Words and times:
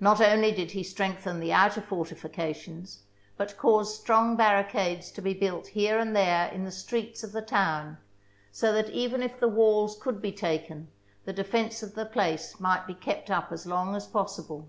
Not 0.00 0.20
only 0.20 0.50
did 0.50 0.72
he 0.72 0.82
strengthen 0.82 1.38
the 1.38 1.52
outer 1.52 1.80
fortifications, 1.80 3.04
but 3.36 3.56
caused 3.56 3.94
strong 4.00 4.34
barricades 4.34 5.12
to 5.12 5.22
be 5.22 5.34
built 5.34 5.68
here 5.68 6.00
and 6.00 6.16
there 6.16 6.48
in 6.48 6.64
the 6.64 6.72
streets 6.72 7.22
of 7.22 7.30
the 7.30 7.42
town 7.42 7.98
so 8.50 8.72
that 8.72 8.90
even 8.90 9.22
if 9.22 9.38
the 9.38 9.46
walls 9.46 9.96
could 9.96 10.20
be 10.20 10.32
taken 10.32 10.88
the 11.26 11.32
defence 11.32 11.80
of 11.80 11.94
the 11.94 12.04
place 12.06 12.58
might 12.58 12.88
be 12.88 12.94
kept 12.94 13.30
up 13.30 13.52
as 13.52 13.64
long 13.64 13.94
as 13.94 14.08
possible. 14.08 14.68